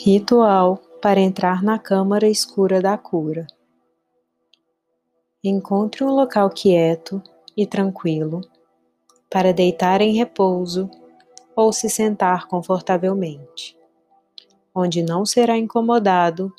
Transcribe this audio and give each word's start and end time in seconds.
Ritual 0.00 0.76
para 1.02 1.18
entrar 1.18 1.60
na 1.60 1.76
câmara 1.76 2.28
escura 2.28 2.80
da 2.80 2.96
cura. 2.96 3.48
Encontre 5.42 6.04
um 6.04 6.10
local 6.14 6.48
quieto 6.50 7.20
e 7.56 7.66
tranquilo 7.66 8.40
para 9.28 9.52
deitar 9.52 10.00
em 10.00 10.14
repouso 10.14 10.88
ou 11.56 11.72
se 11.72 11.90
sentar 11.90 12.46
confortavelmente, 12.46 13.76
onde 14.72 15.02
não 15.02 15.26
será 15.26 15.58
incomodado 15.58 16.54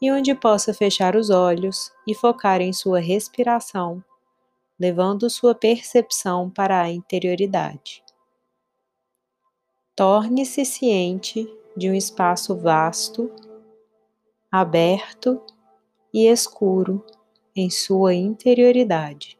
e 0.00 0.12
onde 0.12 0.32
possa 0.32 0.72
fechar 0.72 1.16
os 1.16 1.30
olhos 1.30 1.90
e 2.06 2.14
focar 2.14 2.60
em 2.60 2.72
sua 2.72 3.00
respiração, 3.00 4.04
levando 4.78 5.28
sua 5.28 5.52
percepção 5.52 6.48
para 6.48 6.80
a 6.80 6.88
interioridade. 6.88 8.04
Torne-se 9.96 10.64
ciente 10.64 11.44
de 11.76 11.90
um 11.90 11.94
espaço 11.94 12.56
vasto, 12.56 13.30
aberto 14.50 15.42
e 16.12 16.26
escuro 16.26 17.04
em 17.56 17.68
sua 17.70 18.14
interioridade, 18.14 19.36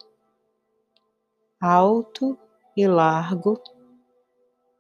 alto 1.61 2.37
e 2.77 2.87
largo, 2.87 3.61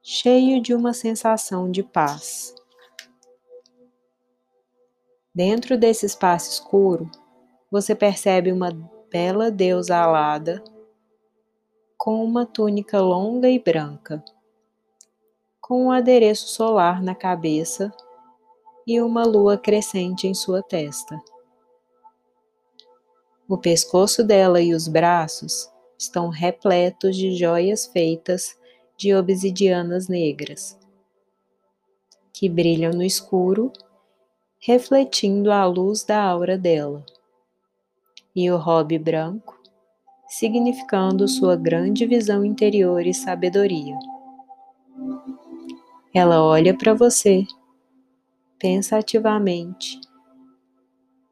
cheio 0.02 0.60
de 0.60 0.74
uma 0.74 0.92
sensação 0.92 1.70
de 1.70 1.82
paz. 1.82 2.54
Dentro 5.34 5.78
desse 5.78 6.06
espaço 6.06 6.50
escuro, 6.50 7.10
você 7.70 7.94
percebe 7.94 8.52
uma 8.52 8.70
bela 9.10 9.50
deusa 9.50 9.96
alada 9.96 10.62
com 11.96 12.24
uma 12.24 12.44
túnica 12.44 13.00
longa 13.00 13.48
e 13.48 13.58
branca 13.58 14.22
com 15.66 15.86
um 15.86 15.90
adereço 15.90 16.48
solar 16.48 17.02
na 17.02 17.14
cabeça 17.14 17.90
e 18.86 19.00
uma 19.00 19.24
lua 19.24 19.56
crescente 19.56 20.28
em 20.28 20.34
sua 20.34 20.62
testa. 20.62 21.18
O 23.48 23.56
pescoço 23.56 24.22
dela 24.22 24.60
e 24.60 24.74
os 24.74 24.86
braços 24.86 25.72
estão 25.98 26.28
repletos 26.28 27.16
de 27.16 27.34
joias 27.34 27.86
feitas 27.86 28.58
de 28.94 29.14
obsidianas 29.14 30.06
negras, 30.06 30.78
que 32.30 32.46
brilham 32.46 32.92
no 32.92 33.02
escuro, 33.02 33.72
refletindo 34.58 35.50
a 35.50 35.64
luz 35.64 36.04
da 36.04 36.22
aura 36.22 36.58
dela, 36.58 37.02
e 38.36 38.50
o 38.50 38.58
robe 38.58 38.98
branco, 38.98 39.58
significando 40.28 41.26
sua 41.26 41.56
grande 41.56 42.04
visão 42.04 42.44
interior 42.44 43.06
e 43.06 43.14
sabedoria. 43.14 43.96
Ela 46.14 46.40
olha 46.44 46.72
para 46.78 46.94
você 46.94 47.44
pensativamente 48.56 50.00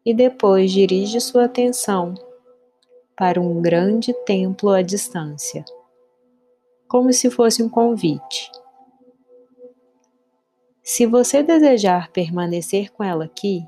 e 0.05 0.13
depois 0.13 0.73
dirige 0.73 1.21
sua 1.21 1.45
atenção 1.45 2.15
para 3.17 3.41
um 3.41 3.63
grande 3.63 4.13
templo 4.27 4.71
à 4.71 4.83
distância, 4.83 5.65
como 6.89 7.13
se 7.13 7.31
fosse 7.31 7.63
um 7.63 7.69
convite. 7.69 8.51
Se 10.83 11.07
você 11.07 11.45
desejar 11.45 12.11
permanecer 12.11 12.91
com 12.91 13.05
ela 13.05 13.27
aqui, 13.27 13.65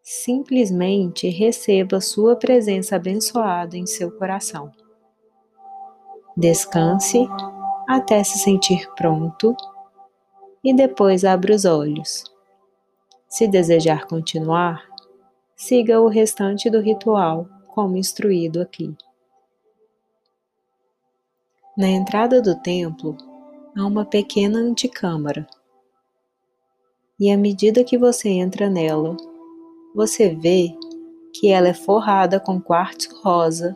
simplesmente 0.00 1.28
receba 1.28 2.00
sua 2.00 2.36
presença 2.36 2.94
abençoada 2.94 3.76
em 3.76 3.84
seu 3.84 4.12
coração. 4.12 4.70
Descanse 6.36 7.26
até 7.88 8.22
se 8.22 8.38
sentir 8.38 8.88
pronto 8.94 9.56
e 10.66 10.74
depois 10.74 11.24
abra 11.24 11.54
os 11.54 11.64
olhos. 11.64 12.24
Se 13.28 13.46
desejar 13.46 14.08
continuar, 14.08 14.84
siga 15.54 16.00
o 16.00 16.08
restante 16.08 16.68
do 16.68 16.80
ritual 16.80 17.48
como 17.68 17.96
instruído 17.96 18.60
aqui. 18.60 18.92
Na 21.78 21.86
entrada 21.86 22.42
do 22.42 22.60
templo 22.62 23.16
há 23.76 23.86
uma 23.86 24.04
pequena 24.04 24.58
anticâmara. 24.58 25.46
E 27.20 27.30
à 27.30 27.36
medida 27.36 27.84
que 27.84 27.96
você 27.96 28.28
entra 28.28 28.68
nela, 28.68 29.16
você 29.94 30.34
vê 30.34 30.76
que 31.32 31.48
ela 31.48 31.68
é 31.68 31.74
forrada 31.74 32.40
com 32.40 32.60
quartzo 32.60 33.20
rosa, 33.22 33.72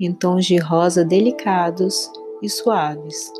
em 0.00 0.14
tons 0.14 0.46
de 0.46 0.56
rosa 0.56 1.04
delicados 1.04 2.10
e 2.40 2.48
suaves. 2.48 3.30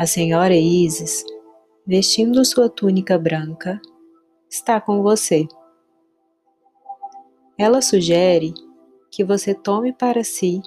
A 0.00 0.06
senhora 0.06 0.56
Isis, 0.56 1.22
vestindo 1.86 2.42
sua 2.42 2.70
túnica 2.70 3.18
branca, 3.18 3.78
está 4.48 4.80
com 4.80 5.02
você. 5.02 5.46
Ela 7.58 7.82
sugere 7.82 8.54
que 9.10 9.22
você 9.22 9.54
tome 9.54 9.92
para 9.92 10.24
si 10.24 10.62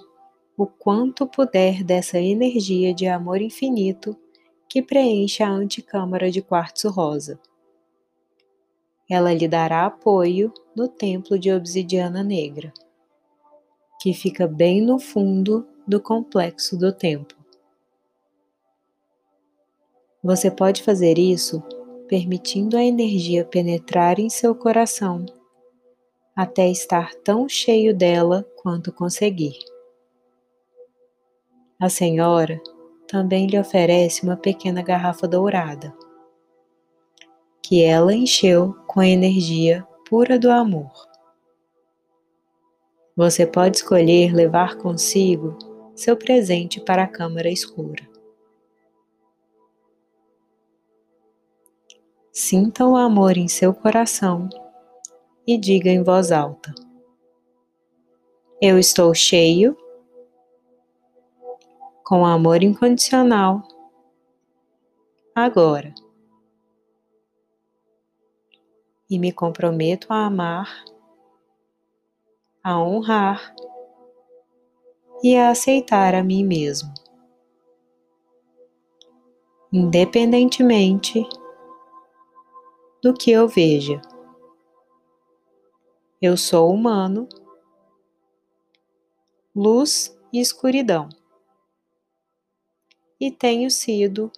o 0.56 0.68
quanto 0.68 1.26
puder 1.26 1.84
dessa 1.84 2.20
energia 2.20 2.94
de 2.94 3.08
amor 3.08 3.42
infinito 3.42 4.16
que 4.70 4.84
preenche 4.84 5.42
a 5.42 5.50
anticâmara 5.50 6.30
de 6.30 6.40
quartzo 6.40 6.92
rosa. 6.92 7.40
Ela 9.10 9.34
lhe 9.34 9.48
dará 9.48 9.88
apoio 9.88 10.54
no 10.76 10.88
templo 10.88 11.40
de 11.40 11.52
obsidiana 11.52 12.22
negra, 12.22 12.72
que 14.00 14.14
fica 14.14 14.46
bem 14.46 14.80
no 14.80 15.00
fundo 15.00 15.68
do 15.88 16.00
complexo 16.00 16.78
do 16.78 16.94
templo. 16.94 17.43
Você 20.24 20.50
pode 20.50 20.82
fazer 20.82 21.18
isso 21.18 21.62
permitindo 22.08 22.78
a 22.78 22.84
energia 22.84 23.44
penetrar 23.44 24.20
em 24.20 24.30
seu 24.30 24.56
coração 24.56 25.26
até 26.36 26.70
estar 26.70 27.14
tão 27.16 27.48
cheio 27.48 27.96
dela 27.96 28.46
quanto 28.62 28.92
conseguir. 28.92 29.58
A 31.80 31.90
Senhora 31.90 32.62
também 33.08 33.48
lhe 33.48 33.60
oferece 33.60 34.24
uma 34.24 34.38
pequena 34.38 34.82
garrafa 34.82 35.28
dourada, 35.28 35.94
que 37.62 37.84
ela 37.84 38.14
encheu 38.14 38.74
com 38.88 39.00
a 39.00 39.08
energia 39.08 39.86
pura 40.10 40.40
do 40.40 40.50
amor. 40.50 40.92
Você 43.16 43.46
pode 43.46 43.78
escolher 43.78 44.34
levar 44.34 44.78
consigo 44.78 45.58
seu 45.96 46.18
presente 46.18 46.82
para 46.82 47.04
a 47.04 47.08
câmara 47.08 47.50
escura. 47.50 48.13
Sinta 52.36 52.84
o 52.84 52.98
amor 52.98 53.38
em 53.38 53.48
seu 53.48 53.76
coração 53.76 54.50
e 55.46 55.56
diga 55.56 55.92
em 55.92 56.02
voz 56.02 56.32
alta: 56.32 56.74
Eu 58.60 58.80
estou 58.80 59.14
cheio 59.14 59.78
com 62.04 62.26
amor 62.26 62.64
incondicional 62.64 63.62
agora. 65.36 65.94
E 69.08 69.20
me 69.20 69.32
comprometo 69.32 70.12
a 70.12 70.26
amar, 70.26 70.84
a 72.64 72.82
honrar 72.82 73.54
e 75.22 75.38
a 75.38 75.52
aceitar 75.52 76.16
a 76.16 76.24
mim 76.24 76.44
mesmo, 76.44 76.92
independentemente 79.72 81.24
do 83.04 83.14
que 83.14 83.30
eu 83.30 83.50
veja. 83.50 84.02
Eu 86.22 86.38
sou 86.38 86.74
humano, 86.74 87.28
luz 89.54 90.18
e 90.32 90.40
escuridão, 90.40 91.10
e 93.20 93.30
tenho 93.30 93.70
sido 93.70 94.32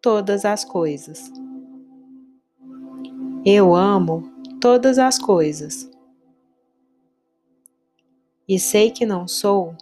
todas 0.00 0.46
as 0.46 0.64
coisas. 0.64 1.30
Eu 3.44 3.74
amo 3.74 4.22
todas 4.58 4.98
as 4.98 5.18
coisas 5.18 5.90
e 8.48 8.58
sei 8.58 8.90
que 8.90 9.04
não 9.04 9.28
sou 9.28 9.76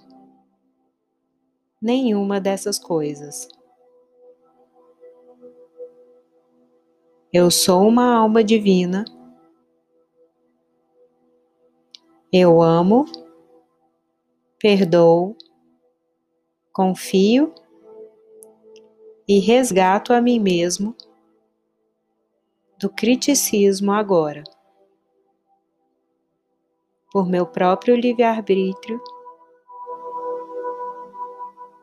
nenhuma 1.81 2.41
dessas 2.41 2.79
coisas. 2.79 3.49
Eu 7.31 7.51
sou 7.51 7.87
uma 7.87 8.17
alma 8.17 8.43
divina. 8.43 9.05
Eu 12.33 12.63
amo, 12.63 13.05
perdoo, 14.59 15.37
confio 16.73 17.55
e 19.29 19.41
resgato 19.41 20.15
a 20.15 20.23
mim 20.23 20.41
mesmo 20.41 20.97
do 22.79 22.89
criticismo 22.89 23.93
agora. 23.93 24.43
Por 27.13 27.29
meu 27.29 27.47
próprio 27.47 27.95
livre-arbítrio, 27.95 29.03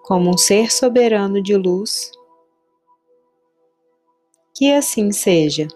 como 0.02 0.32
um 0.32 0.38
ser 0.38 0.72
soberano 0.72 1.40
de 1.40 1.56
luz 1.56 2.12
Que 4.56 4.72
assim 4.72 5.12
seja. 5.12 5.68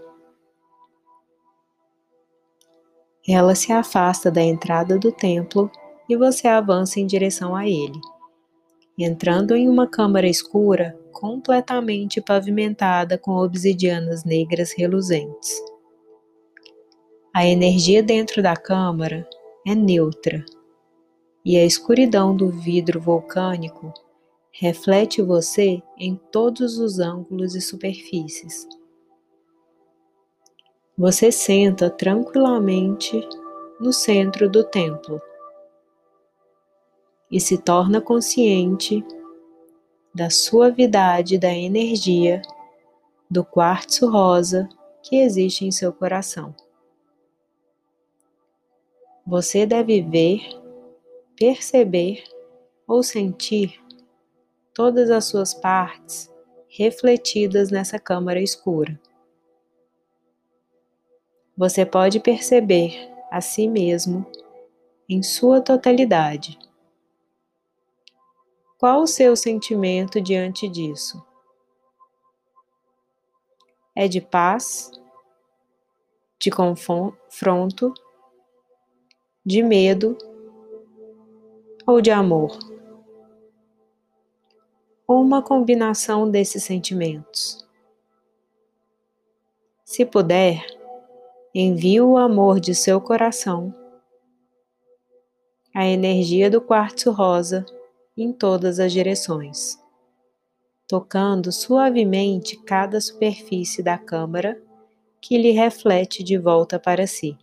Ela 3.28 3.54
se 3.54 3.74
afasta 3.74 4.32
da 4.32 4.42
entrada 4.42 4.98
do 4.98 5.12
templo 5.12 5.70
e 6.08 6.16
você 6.16 6.48
avança 6.48 6.98
em 6.98 7.06
direção 7.06 7.54
a 7.54 7.68
ele, 7.68 8.00
entrando 8.98 9.54
em 9.54 9.68
uma 9.68 9.86
câmara 9.86 10.28
escura 10.28 10.98
completamente 11.12 12.22
pavimentada 12.22 13.18
com 13.18 13.32
obsidianas 13.32 14.24
negras 14.24 14.72
reluzentes. 14.72 15.62
A 17.36 17.46
energia 17.46 18.02
dentro 18.02 18.42
da 18.42 18.56
câmara 18.56 19.28
é 19.68 19.76
neutra 19.76 20.44
e 21.44 21.58
a 21.58 21.66
escuridão 21.66 22.34
do 22.34 22.50
vidro 22.50 23.02
vulcânico 23.02 23.94
reflete 24.52 25.22
você 25.22 25.82
em 25.98 26.16
todos 26.32 26.78
os 26.78 27.00
ângulos 27.00 27.56
e 27.56 27.62
superfícies. 27.62 28.68
Você 30.98 31.32
senta 31.32 31.90
tranquilamente 31.90 33.26
no 33.80 33.94
centro 33.94 34.50
do 34.50 34.64
templo 34.64 35.22
e 37.32 37.40
se 37.40 37.58
torna 37.58 38.02
consciente 38.02 39.06
da 40.14 40.30
suavidade 40.30 41.38
da 41.38 41.54
energia 41.54 42.42
do 43.30 43.46
quartzo 43.46 44.10
rosa 44.10 44.68
que 45.02 45.18
existe 45.18 45.64
em 45.66 45.72
seu 45.72 45.94
coração. 45.94 46.54
Você 49.26 49.66
deve 49.66 50.02
ver, 50.02 50.42
perceber 51.38 52.24
ou 52.88 53.04
sentir 53.04 53.80
todas 54.80 55.12
as 55.12 55.26
suas 55.26 55.54
partes 55.54 56.34
refletidas 56.70 57.70
nessa 57.70 58.00
câmara 58.00 58.42
escura. 58.42 58.98
Você 61.58 61.86
pode 61.86 62.22
perceber 62.22 63.12
a 63.30 63.42
si 63.42 63.68
mesmo 63.68 64.26
em 65.10 65.22
sua 65.22 65.60
totalidade. 65.60 66.58
Qual 68.78 69.02
o 69.02 69.08
seu 69.08 69.36
sentimento 69.36 70.22
diante 70.22 70.66
disso? 70.70 71.22
É 73.94 74.08
de 74.08 74.22
paz, 74.22 74.90
de 76.40 76.50
confronto, 76.50 77.94
de 79.46 79.62
medo 79.62 80.18
ou 81.86 82.00
de 82.00 82.12
amor? 82.12 82.69
Ou 85.10 85.24
uma 85.24 85.42
combinação 85.42 86.30
desses 86.30 86.64
sentimentos? 86.64 87.68
Se 89.84 90.06
puder, 90.06 90.64
envie 91.52 92.00
o 92.00 92.16
amor 92.16 92.60
de 92.60 92.76
seu 92.76 93.02
coração, 93.02 93.74
a 95.74 95.84
energia 95.88 96.48
do 96.48 96.62
quartzo 96.62 97.10
rosa 97.10 97.66
em 98.16 98.32
todas 98.32 98.80
as 98.80 98.92
direções, 98.92 99.80
tocando 100.88 101.52
suavemente 101.52 102.56
cada 102.58 103.02
superfície 103.02 103.82
da 103.82 103.98
câmara 103.98 104.62
que 105.20 105.40
lhe 105.40 105.50
reflete 105.50 106.24
de 106.24 106.38
volta 106.38 106.80
para 106.80 107.08
si. 107.08 107.36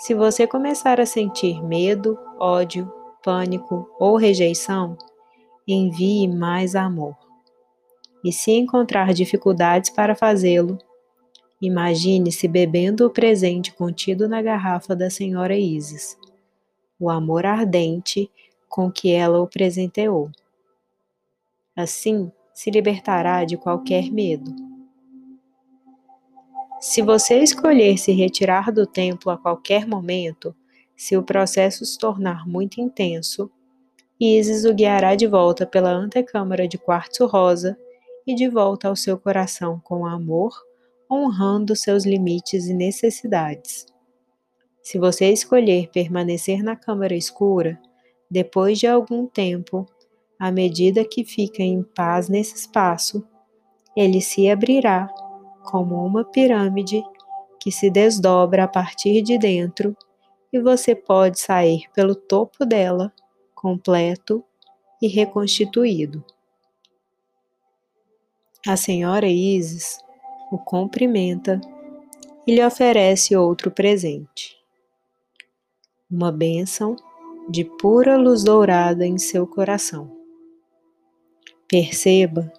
Se 0.00 0.14
você 0.14 0.48
começar 0.48 1.00
a 1.00 1.06
sentir 1.06 1.62
medo, 1.62 2.18
ódio, 2.40 2.92
pânico 3.26 3.90
ou 3.98 4.16
rejeição, 4.16 4.96
envie 5.66 6.28
mais 6.28 6.76
amor. 6.76 7.16
E 8.24 8.32
se 8.32 8.52
encontrar 8.52 9.12
dificuldades 9.12 9.90
para 9.90 10.14
fazê-lo, 10.14 10.78
imagine-se 11.60 12.46
bebendo 12.46 13.04
o 13.04 13.10
presente 13.10 13.74
contido 13.74 14.28
na 14.28 14.40
garrafa 14.40 14.94
da 14.94 15.10
Senhora 15.10 15.58
Isis 15.58 16.16
o 16.98 17.10
amor 17.10 17.44
ardente 17.44 18.30
com 18.68 18.90
que 18.90 19.12
ela 19.12 19.40
o 19.40 19.46
presenteou. 19.46 20.30
Assim, 21.74 22.32
se 22.54 22.70
libertará 22.70 23.44
de 23.44 23.56
qualquer 23.56 24.10
medo. 24.10 24.54
Se 26.80 27.02
você 27.02 27.40
escolher 27.40 27.98
se 27.98 28.12
retirar 28.12 28.72
do 28.72 28.86
templo 28.86 29.30
a 29.30 29.36
qualquer 29.36 29.86
momento, 29.86 30.54
se 30.96 31.16
o 31.16 31.22
processo 31.22 31.84
se 31.84 31.98
tornar 31.98 32.48
muito 32.48 32.80
intenso, 32.80 33.50
Isis 34.18 34.64
o 34.64 34.72
guiará 34.72 35.14
de 35.14 35.26
volta 35.26 35.66
pela 35.66 35.90
antecâmara 35.90 36.66
de 36.66 36.78
quartzo 36.78 37.26
rosa 37.26 37.76
e 38.26 38.34
de 38.34 38.48
volta 38.48 38.88
ao 38.88 38.96
seu 38.96 39.18
coração 39.18 39.78
com 39.84 40.06
amor, 40.06 40.52
honrando 41.10 41.76
seus 41.76 42.06
limites 42.06 42.66
e 42.66 42.72
necessidades. 42.72 43.86
Se 44.82 44.98
você 44.98 45.30
escolher 45.30 45.90
permanecer 45.90 46.62
na 46.62 46.74
câmara 46.74 47.14
escura, 47.14 47.78
depois 48.30 48.78
de 48.78 48.86
algum 48.86 49.26
tempo, 49.26 49.86
à 50.38 50.50
medida 50.50 51.04
que 51.04 51.22
fica 51.22 51.62
em 51.62 51.82
paz 51.82 52.28
nesse 52.28 52.54
espaço, 52.54 53.22
ele 53.94 54.20
se 54.20 54.48
abrirá 54.48 55.08
como 55.64 56.04
uma 56.04 56.24
pirâmide 56.24 57.02
que 57.60 57.70
se 57.70 57.90
desdobra 57.90 58.64
a 58.64 58.68
partir 58.68 59.22
de 59.22 59.36
dentro 59.38 59.96
e 60.56 60.62
você 60.62 60.94
pode 60.94 61.40
sair 61.40 61.84
pelo 61.94 62.14
topo 62.14 62.64
dela 62.64 63.12
completo 63.54 64.44
e 65.00 65.08
reconstituído. 65.08 66.24
A 68.66 68.76
senhora 68.76 69.26
Isis 69.26 69.98
o 70.50 70.58
cumprimenta 70.58 71.60
e 72.46 72.54
lhe 72.54 72.64
oferece 72.64 73.36
outro 73.36 73.70
presente 73.70 74.56
uma 76.10 76.30
bênção 76.30 76.94
de 77.48 77.64
pura 77.64 78.16
luz 78.16 78.44
dourada 78.44 79.04
em 79.04 79.18
seu 79.18 79.46
coração. 79.46 80.16
Perceba 81.68 82.52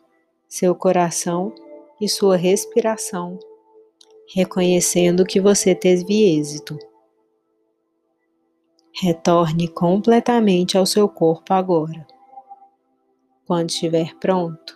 seu 0.47 0.75
coração 0.75 1.53
e 1.99 2.09
sua 2.09 2.35
respiração, 2.35 3.39
reconhecendo 4.33 5.25
que 5.25 5.39
você 5.39 5.73
teve 5.73 6.37
êxito. 6.37 6.77
Retorne 8.99 9.67
completamente 9.67 10.75
ao 10.75 10.83
seu 10.83 11.07
corpo 11.07 11.53
agora. 11.53 12.03
Quando 13.45 13.69
estiver 13.69 14.15
pronto, 14.15 14.75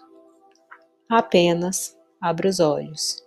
apenas 1.09 1.97
abra 2.21 2.47
os 2.47 2.59
olhos. 2.59 3.17